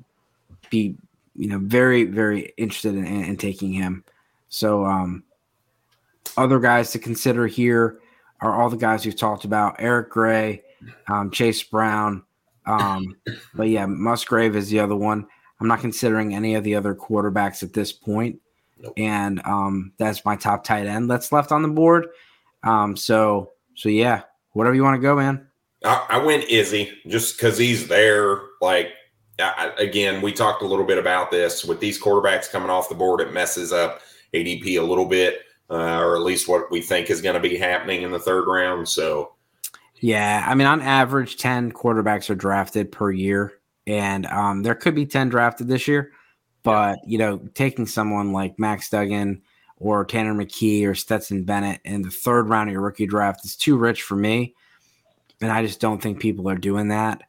be 0.71 0.97
you 1.35 1.49
know 1.49 1.59
very 1.59 2.05
very 2.05 2.53
interested 2.57 2.95
in, 2.95 3.07
in 3.07 3.37
taking 3.37 3.73
him. 3.73 4.05
So 4.49 4.85
um, 4.85 5.25
other 6.37 6.61
guys 6.61 6.93
to 6.93 6.99
consider 6.99 7.47
here 7.47 8.01
are 8.41 8.61
all 8.61 8.69
the 8.69 8.77
guys 8.77 9.05
we've 9.05 9.17
talked 9.17 9.45
about: 9.45 9.77
Eric 9.79 10.11
Gray, 10.11 10.63
um, 11.09 11.31
Chase 11.31 11.63
Brown. 11.63 12.23
Um, 12.67 13.17
but 13.55 13.69
yeah, 13.69 13.87
Musgrave 13.87 14.57
is 14.57 14.69
the 14.69 14.81
other 14.81 14.97
one. 14.97 15.27
I'm 15.61 15.69
not 15.69 15.81
considering 15.81 16.35
any 16.35 16.55
of 16.55 16.65
the 16.65 16.75
other 16.75 16.95
quarterbacks 16.95 17.63
at 17.63 17.73
this 17.73 17.93
point. 17.93 18.41
Nope. 18.79 18.95
And 18.97 19.41
um, 19.45 19.93
that's 19.99 20.25
my 20.25 20.37
top 20.37 20.65
tight 20.65 20.87
end 20.87 21.11
that's 21.11 21.33
left 21.33 21.53
on 21.53 21.63
the 21.63 21.69
board. 21.69 22.09
Um, 22.63 22.97
so 22.97 23.53
so 23.75 23.89
yeah, 23.89 24.23
whatever 24.53 24.75
you 24.75 24.83
want 24.83 24.97
to 24.97 25.03
go, 25.03 25.17
man. 25.17 25.47
I, 25.85 26.07
I 26.11 26.19
went 26.19 26.45
Izzy 26.45 26.93
just 27.07 27.37
because 27.37 27.59
he's 27.59 27.89
there. 27.89 28.41
Like 28.61 28.93
I, 29.39 29.73
again, 29.79 30.23
we 30.23 30.33
talked 30.33 30.63
a 30.63 30.67
little 30.67 30.87
bit 30.87 30.99
about 30.99 31.31
this 31.31 31.65
with 31.65 31.81
these 31.81 32.01
quarterbacks 32.01 32.51
coming 32.51 32.71
off 32.71 32.89
the 32.89 32.95
board. 32.95 33.21
It 33.21 33.33
messes 33.33 33.73
up 33.73 34.01
ADP 34.33 34.79
a 34.79 34.83
little 34.83 35.07
bit, 35.07 35.41
uh, 35.71 35.99
or 35.99 36.17
at 36.17 36.23
least 36.23 36.49
what 36.49 36.71
we 36.71 36.81
think 36.81 37.11
is 37.11 37.21
going 37.21 37.35
to 37.35 37.49
be 37.49 37.57
happening 37.57 38.03
in 38.03 38.11
the 38.11 38.19
third 38.19 38.47
round. 38.47 38.89
So 38.89 39.35
yeah, 40.01 40.45
I 40.47 40.55
mean, 40.55 40.67
on 40.67 40.83
average, 40.83 41.37
ten 41.37 41.73
quarterbacks 41.73 42.31
are 42.31 42.35
drafted 42.35 42.93
per 42.93 43.11
year, 43.11 43.55
and 43.87 44.27
um, 44.27 44.63
there 44.63 44.75
could 44.75 44.95
be 44.95 45.07
ten 45.07 45.29
drafted 45.29 45.69
this 45.69 45.89
year. 45.89 46.13
But 46.63 46.99
you 47.07 47.19
know, 47.19 47.39
taking 47.55 47.87
someone 47.87 48.33
like 48.33 48.59
Max 48.59 48.89
Duggan 48.89 49.43
or 49.77 50.05
Tanner 50.05 50.35
McKee 50.35 50.87
or 50.87 50.95
Stetson 50.95 51.45
Bennett 51.45 51.81
in 51.85 52.03
the 52.03 52.11
third 52.11 52.49
round 52.49 52.69
of 52.69 52.73
your 52.73 52.83
rookie 52.83 53.07
draft 53.07 53.45
is 53.45 53.57
too 53.57 53.77
rich 53.77 54.03
for 54.03 54.17
me, 54.17 54.55
and 55.41 55.51
I 55.51 55.65
just 55.65 55.81
don't 55.81 56.03
think 56.03 56.21
people 56.21 56.49
are 56.49 56.57
doing 56.57 56.89
that. 56.89 57.23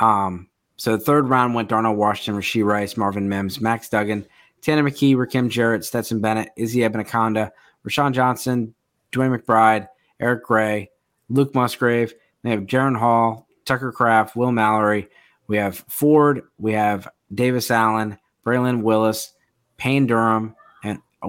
Um, 0.00 0.48
so 0.76 0.96
the 0.96 1.04
third 1.04 1.28
round 1.28 1.54
went 1.54 1.68
Darnell 1.68 1.94
Washington, 1.94 2.40
Rashee 2.40 2.64
Rice, 2.64 2.96
Marvin 2.96 3.28
Mims, 3.28 3.60
Max 3.60 3.88
Duggan, 3.88 4.26
Tanner 4.60 4.82
McKee, 4.82 5.14
Rakim 5.14 5.48
Jarrett, 5.48 5.84
Stetson 5.84 6.20
Bennett, 6.20 6.50
Izzy 6.56 6.80
Abanikanda, 6.80 7.50
Roschon 7.86 8.12
Johnson, 8.12 8.74
Dwayne 9.12 9.38
McBride, 9.38 9.88
Eric 10.20 10.44
Gray, 10.44 10.90
Luke 11.28 11.54
Musgrave. 11.54 12.14
They 12.42 12.50
have 12.50 12.62
Jaren 12.62 12.98
Hall, 12.98 13.46
Tucker 13.64 13.92
Kraft, 13.92 14.36
Will 14.36 14.52
Mallory. 14.52 15.08
We 15.46 15.56
have 15.58 15.84
Ford. 15.88 16.42
We 16.58 16.72
have 16.72 17.08
Davis 17.32 17.70
Allen, 17.70 18.18
Braylon 18.44 18.82
Willis, 18.82 19.32
Payne 19.76 20.06
Durham, 20.06 20.54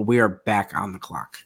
we 0.00 0.18
are 0.18 0.28
back 0.28 0.72
on 0.74 0.92
the 0.92 0.98
clock. 0.98 1.36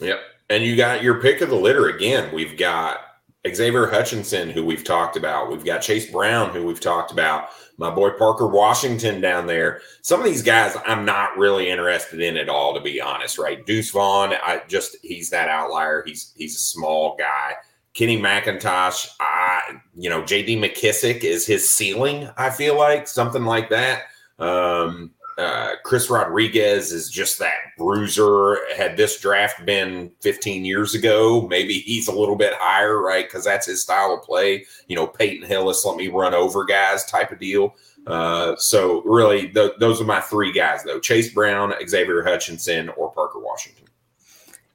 Yep. 0.00 0.20
And 0.48 0.64
you 0.64 0.76
got 0.76 1.02
your 1.02 1.20
pick 1.20 1.40
of 1.40 1.50
the 1.50 1.56
litter 1.56 1.88
again. 1.88 2.34
We've 2.34 2.56
got 2.56 2.98
Xavier 3.46 3.86
Hutchinson, 3.86 4.50
who 4.50 4.64
we've 4.64 4.84
talked 4.84 5.16
about. 5.16 5.50
We've 5.50 5.64
got 5.64 5.80
Chase 5.80 6.10
Brown, 6.10 6.50
who 6.50 6.64
we've 6.64 6.80
talked 6.80 7.10
about. 7.10 7.48
My 7.78 7.88
boy 7.88 8.10
Parker 8.10 8.46
Washington 8.46 9.20
down 9.20 9.46
there. 9.46 9.80
Some 10.02 10.20
of 10.20 10.26
these 10.26 10.42
guys 10.42 10.76
I'm 10.86 11.06
not 11.06 11.38
really 11.38 11.70
interested 11.70 12.20
in 12.20 12.36
at 12.36 12.50
all, 12.50 12.74
to 12.74 12.80
be 12.80 13.00
honest, 13.00 13.38
right? 13.38 13.64
Deuce 13.64 13.90
Vaughn, 13.90 14.34
I 14.42 14.62
just 14.68 14.96
he's 15.02 15.30
that 15.30 15.48
outlier. 15.48 16.02
He's 16.04 16.34
he's 16.36 16.56
a 16.56 16.58
small 16.58 17.16
guy. 17.16 17.54
Kenny 17.94 18.20
McIntosh, 18.20 19.08
I 19.18 19.80
you 19.96 20.10
know, 20.10 20.22
JD 20.22 20.58
McKissic 20.58 21.24
is 21.24 21.46
his 21.46 21.72
ceiling, 21.72 22.28
I 22.36 22.50
feel 22.50 22.76
like, 22.76 23.08
something 23.08 23.44
like 23.44 23.70
that. 23.70 24.02
Um, 24.38 25.12
uh, 25.40 25.76
Chris 25.84 26.10
Rodriguez 26.10 26.92
is 26.92 27.08
just 27.08 27.38
that 27.38 27.76
bruiser. 27.78 28.58
Had 28.76 28.96
this 28.96 29.18
draft 29.18 29.64
been 29.64 30.10
15 30.20 30.64
years 30.64 30.94
ago, 30.94 31.46
maybe 31.48 31.80
he's 31.80 32.08
a 32.08 32.12
little 32.12 32.36
bit 32.36 32.52
higher, 32.58 33.00
right? 33.00 33.26
Because 33.26 33.44
that's 33.44 33.66
his 33.66 33.82
style 33.82 34.12
of 34.12 34.22
play. 34.22 34.66
You 34.86 34.96
know, 34.96 35.06
Peyton 35.06 35.46
Hillis, 35.46 35.84
let 35.84 35.96
me 35.96 36.08
run 36.08 36.34
over 36.34 36.64
guys 36.64 37.06
type 37.06 37.32
of 37.32 37.38
deal. 37.38 37.74
Uh, 38.06 38.54
so 38.56 39.02
really, 39.02 39.48
th- 39.48 39.72
those 39.80 40.00
are 40.00 40.04
my 40.04 40.20
three 40.20 40.52
guys, 40.52 40.84
though: 40.84 41.00
Chase 41.00 41.32
Brown, 41.32 41.72
Xavier 41.88 42.22
Hutchinson, 42.22 42.90
or 42.90 43.10
Parker 43.12 43.38
Washington. 43.38 43.86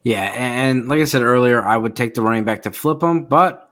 Yeah, 0.03 0.31
and 0.35 0.87
like 0.87 0.99
I 0.99 1.05
said 1.05 1.21
earlier, 1.21 1.63
I 1.63 1.77
would 1.77 1.95
take 1.95 2.13
the 2.13 2.21
running 2.21 2.43
back 2.43 2.63
to 2.63 2.71
flip 2.71 2.99
them, 2.99 3.25
but 3.25 3.71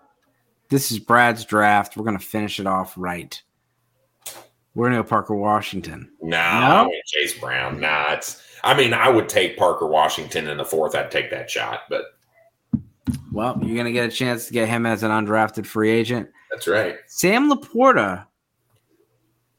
this 0.69 0.91
is 0.91 1.00
Brad's 1.00 1.45
draft. 1.45 1.95
We're 1.95 2.05
going 2.05 2.17
to 2.17 2.25
finish 2.25 2.59
it 2.59 2.65
off 2.67 2.93
right. 2.97 3.39
We're 4.75 4.89
gonna 4.89 5.03
go 5.03 5.08
Parker 5.08 5.36
Washington. 5.36 6.12
No, 6.22 6.88
no? 6.88 6.92
Chase 7.06 7.38
Brown. 7.38 7.80
Nah, 7.80 8.13
it's. 8.13 8.42
I 8.63 8.75
mean, 8.75 8.94
I 8.94 9.10
would 9.10 9.30
take 9.30 9.58
Parker 9.58 9.88
Washington 9.88 10.48
in 10.48 10.58
the 10.58 10.65
fourth. 10.65 10.96
I'd 10.96 11.12
take 11.12 11.30
that 11.32 11.50
shot, 11.50 11.82
but. 11.89 12.06
Well, 13.32 13.60
you're 13.62 13.77
gonna 13.77 13.92
get 13.92 14.08
a 14.08 14.12
chance 14.12 14.48
to 14.48 14.53
get 14.53 14.68
him 14.68 14.86
as 14.86 15.03
an 15.03 15.12
undrafted 15.12 15.65
free 15.65 15.92
agent. 15.92 16.30
That's 16.51 16.68
right. 16.68 16.98
Sam 17.08 17.51
LaPorta. 17.51 18.25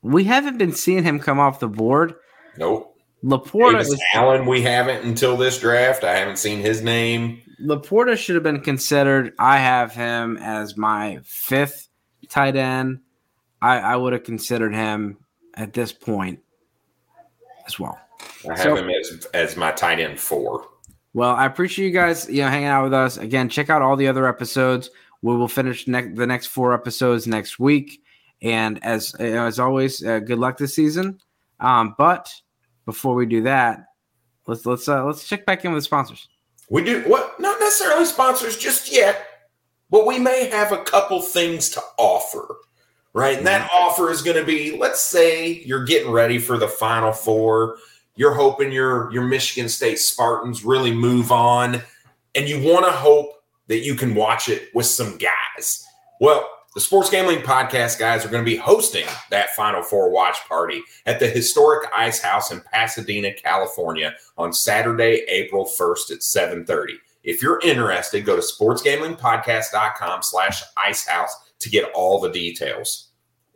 We 0.03 0.25
haven't 0.25 0.59
been 0.59 0.73
seeing 0.73 1.03
him 1.03 1.19
come 1.19 1.39
off 1.39 1.61
the 1.61 1.69
board. 1.69 2.15
Nope. 2.57 2.97
LaPorta 3.25 3.73
Davis 3.73 3.89
is, 3.89 4.03
Allen. 4.13 4.47
We 4.47 4.63
haven't 4.63 5.05
until 5.05 5.37
this 5.37 5.59
draft. 5.59 6.05
I 6.05 6.15
haven't 6.17 6.37
seen 6.37 6.61
his 6.61 6.83
name. 6.83 7.41
LaPorta 7.63 8.17
should 8.17 8.35
have 8.35 8.43
been 8.43 8.61
considered. 8.61 9.33
I 9.39 9.59
have 9.59 9.95
him 9.95 10.37
as 10.37 10.77
my 10.77 11.21
fifth 11.25 11.89
tight 12.29 12.57
end. 12.57 13.01
I, 13.65 13.79
I 13.79 13.97
would 13.97 14.13
have 14.13 14.25
considered 14.25 14.75
him 14.75 15.17
at 15.55 15.73
this 15.73 15.91
point 15.91 16.39
as 17.67 17.81
well. 17.81 17.99
I 18.45 18.51
have 18.51 18.59
so, 18.59 18.77
him 18.77 18.91
as, 18.91 19.27
as 19.33 19.57
my 19.57 19.73
tight 19.73 20.01
end 20.01 20.21
four. 20.21 20.69
Well, 21.15 21.35
I 21.35 21.47
appreciate 21.47 21.87
you 21.87 21.93
guys, 21.93 22.29
you 22.29 22.43
know, 22.43 22.51
hanging 22.51 22.69
out 22.69 22.85
with 22.85 22.93
us. 22.93 23.17
Again, 23.17 23.49
check 23.49 23.71
out 23.71 23.81
all 23.81 23.97
the 23.97 24.07
other 24.07 24.29
episodes. 24.29 24.91
We 25.23 25.35
will 25.35 25.49
finish 25.49 25.89
ne- 25.89 26.13
the 26.13 26.27
next 26.27 26.49
four 26.49 26.75
episodes 26.75 27.27
next 27.27 27.59
week. 27.59 28.03
And 28.43 28.85
as 28.85 29.15
as 29.15 29.59
always, 29.59 30.05
uh, 30.05 30.19
good 30.19 30.39
luck 30.39 30.59
this 30.59 30.75
season. 30.75 31.19
Um, 31.59 31.95
but 31.97 32.31
before 32.85 33.15
we 33.15 33.25
do 33.25 33.45
that, 33.45 33.87
let's 34.47 34.67
let's 34.67 34.87
uh, 34.87 35.07
let's 35.07 35.27
check 35.27 35.47
back 35.47 35.65
in 35.65 35.73
with 35.73 35.81
the 35.81 35.87
sponsors. 35.87 36.29
We 36.69 36.85
do 36.85 37.01
what? 37.05 37.41
Not 37.41 37.59
necessarily 37.61 38.05
sponsors 38.05 38.59
just 38.59 38.93
yet, 38.93 39.27
but 39.89 40.07
we 40.07 40.19
may 40.19 40.51
have 40.51 40.71
a 40.73 40.85
couple 40.85 41.23
things 41.23 41.71
to 41.71 41.83
offer 41.97 42.57
right? 43.15 43.39
And 43.39 43.47
that 43.47 43.71
offer 43.73 44.11
is 44.11 44.21
going 44.21 44.37
to 44.37 44.45
be, 44.45 44.77
let's 44.77 45.01
say 45.01 45.63
you're 45.65 45.85
getting 45.85 46.11
ready 46.11 46.39
for 46.39 46.59
the 46.59 46.69
Final 46.69 47.13
Four. 47.13 47.79
You're 48.17 48.35
hoping 48.35 48.71
your 48.71 49.11
your 49.13 49.25
Michigan 49.25 49.69
State 49.69 49.99
Spartans 49.99 50.65
really 50.65 50.93
move 50.93 51.33
on, 51.33 51.81
and 52.35 52.49
you 52.49 52.61
want 52.61 52.85
to 52.85 52.93
hope 52.93 53.43
that 53.69 53.79
you 53.79 53.95
can 53.95 54.15
watch 54.15 54.49
it 54.49 54.69
with 54.75 54.87
some 54.87 55.19
guys. 55.19 55.85
Well, 56.21 56.49
the 56.75 56.81
Sports 56.81 57.09
Gambling 57.09 57.39
Podcast 57.39 57.99
guys 57.99 58.25
are 58.25 58.29
going 58.29 58.45
to 58.45 58.51
be 58.51 58.57
hosting 58.57 59.07
that 59.31 59.55
Final 59.55 59.83
Four 59.83 60.11
watch 60.11 60.37
party 60.49 60.83
at 61.07 61.19
the 61.19 61.27
historic 61.27 61.89
Ice 61.97 62.21
House 62.21 62.51
in 62.51 62.61
Pasadena, 62.73 63.33
California 63.33 64.15
on 64.37 64.53
Saturday, 64.53 65.25
April 65.29 65.65
1st 65.65 66.11
at 66.13 66.19
7:30. 66.19 66.95
If 67.25 67.43
you're 67.43 67.61
interested, 67.65 68.27
go 68.27 68.37
to 68.37 68.43
sportsgamblingpodcast.com 68.43 70.23
slash 70.23 70.63
icehouse 70.77 71.35
to 71.61 71.71
get 71.71 71.91
all 71.95 72.21
the 72.21 72.31
details. 72.31 73.11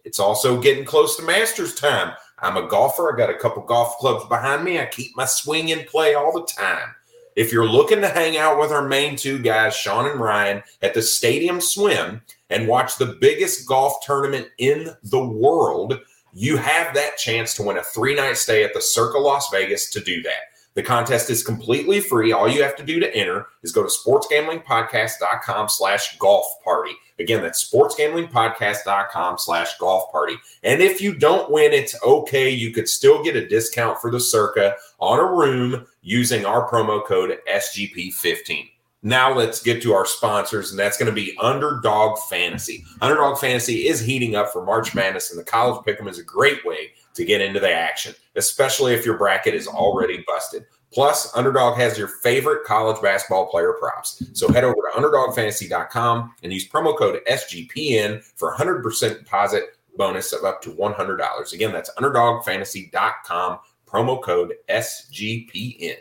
It's 0.05 0.19
also 0.19 0.61
getting 0.61 0.85
close 0.85 1.17
to 1.17 1.23
Masters 1.23 1.75
time. 1.75 2.15
I'm 2.39 2.57
a 2.57 2.69
golfer. 2.69 3.13
I 3.13 3.17
got 3.17 3.31
a 3.31 3.39
couple 3.39 3.63
golf 3.63 3.97
clubs 3.99 4.27
behind 4.27 4.65
me. 4.65 4.79
I 4.79 4.87
keep 4.87 5.17
my 5.17 5.25
swing 5.25 5.71
in 5.71 5.85
play 5.85 6.15
all 6.15 6.33
the 6.33 6.47
time. 6.47 6.95
If 7.37 7.53
you're 7.53 7.69
looking 7.69 8.01
to 8.01 8.09
hang 8.09 8.37
out 8.37 8.59
with 8.59 8.73
our 8.73 8.87
main 8.87 9.17
two 9.17 9.39
guys, 9.39 9.77
Sean 9.77 10.11
and 10.11 10.21
Ryan, 10.21 10.63
at 10.83 10.95
the 10.95 11.03
Stadium 11.03 11.61
Swim 11.61 12.23
and 12.51 12.67
watch 12.67 12.97
the 12.97 13.17
biggest 13.21 13.67
golf 13.69 14.05
tournament 14.05 14.49
in 14.59 14.91
the 15.05 15.25
world, 15.25 16.01
you 16.33 16.57
have 16.57 16.95
that 16.95 17.17
chance 17.17 17.55
to 17.55 17.63
win 17.63 17.77
a 17.77 17.83
three 17.83 18.15
night 18.15 18.37
stay 18.37 18.65
at 18.65 18.75
the 18.75 18.81
Circa 18.81 19.19
Las 19.19 19.51
Vegas 19.51 19.91
to 19.91 20.01
do 20.01 20.23
that. 20.23 20.49
The 20.79 20.85
contest 20.85 21.29
is 21.29 21.43
completely 21.43 21.99
free. 21.99 22.31
All 22.31 22.49
you 22.49 22.63
have 22.63 22.77
to 22.77 22.85
do 22.85 23.01
to 23.01 23.13
enter 23.13 23.49
is 23.65 23.73
go 23.73 23.83
to 23.83 23.89
sportsgamblingpodcast.com 23.89 25.69
slash 25.71 26.17
golf 26.19 26.47
party. 26.63 26.93
Again, 27.19 27.43
that's 27.43 27.69
sportsgamblingpodcast.com 27.69 29.39
slash 29.39 29.77
golf 29.79 30.13
party. 30.13 30.37
And 30.63 30.81
if 30.81 31.01
you 31.01 31.17
don't 31.17 31.51
win, 31.51 31.73
it's 31.73 32.01
okay. 32.05 32.49
You 32.49 32.71
could 32.71 32.89
still 32.89 33.25
get 33.25 33.35
a 33.35 33.49
discount 33.49 34.01
for 34.01 34.13
the 34.13 34.21
circa 34.21 34.77
on 35.01 35.19
a 35.19 35.25
room 35.25 35.85
using 36.03 36.47
our 36.47 36.71
promo 36.71 37.05
code 37.05 37.37
SGP15. 37.53 38.71
Now 39.03 39.35
let's 39.35 39.61
get 39.61 39.83
to 39.83 39.95
our 39.95 40.07
sponsors, 40.07 40.71
and 40.71 40.79
that's 40.79 40.97
going 40.97 41.09
to 41.09 41.13
be 41.13 41.37
Underdog 41.41 42.21
Fantasy. 42.31 42.85
Underdog 43.01 43.39
Fantasy 43.39 43.89
is 43.89 43.99
heating 43.99 44.37
up 44.37 44.53
for 44.53 44.65
March 44.65 44.95
Madness, 44.95 45.31
and 45.33 45.41
the 45.41 45.45
college 45.45 45.85
pick'em 45.85 46.09
is 46.09 46.21
a 46.21 46.25
great 46.25 46.65
way 46.65 46.93
to 47.19 47.25
get 47.25 47.43
into 47.43 47.61
the 47.61 47.71
action, 47.71 48.15
especially 48.37 48.95
if 48.95 49.05
your 49.05 49.19
bracket 49.19 49.55
is 49.55 49.69
already 49.69 50.25
busted. 50.27 50.65
Plus, 50.93 51.37
Underdog 51.37 51.77
has 51.77 51.99
your 51.99 52.09
favorite 52.09 52.65
college 52.65 53.03
basketball 53.03 53.47
player 53.49 53.75
props. 53.79 54.23
So 54.33 54.51
head 54.51 54.65
over 54.65 54.75
to 54.75 54.99
underdogfantasy.com 54.99 56.35
and 56.43 56.53
use 56.53 56.67
promo 56.67 56.97
code 56.97 57.21
SGPN 57.31 58.25
for 58.37 58.55
100% 58.55 59.19
deposit 59.19 59.77
bonus 59.97 60.33
of 60.33 60.45
up 60.45 60.63
to 60.63 60.71
$100. 60.71 61.53
Again, 61.53 61.73
that's 61.73 61.91
underdogfantasy.com, 61.97 63.59
promo 63.87 64.23
code 64.23 64.55
SGPN. 64.71 65.97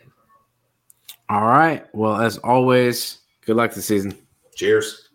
All 1.29 1.45
right. 1.45 1.85
Well, 1.93 2.21
as 2.21 2.37
always, 2.37 3.19
good 3.45 3.57
luck 3.57 3.73
this 3.73 3.85
season. 3.85 4.17
Cheers. 4.55 5.06